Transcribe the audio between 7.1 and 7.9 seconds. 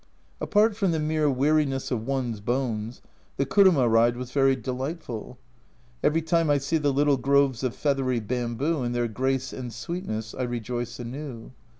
groves of